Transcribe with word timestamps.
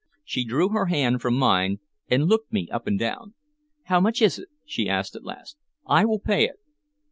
She 0.25 0.43
drew 0.45 0.69
her 0.69 0.87
hand 0.87 1.21
from 1.21 1.35
mine, 1.35 1.79
and 2.07 2.25
looked 2.25 2.51
me 2.51 2.67
up 2.71 2.87
and 2.87 2.97
down. 2.97 3.35
"How 3.83 3.99
much 3.99 4.19
is 4.19 4.39
it?" 4.39 4.47
she 4.65 4.89
asked 4.89 5.15
at 5.15 5.23
last. 5.23 5.57
"I 5.85 6.05
will 6.05 6.19
pay 6.19 6.45
it." 6.45 6.55